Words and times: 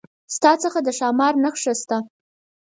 ستا 0.35 0.51
څخه 0.63 0.79
د 0.83 0.89
ښامار 0.97 1.33
نخښه 1.43 1.73
شته؟ 1.81 1.97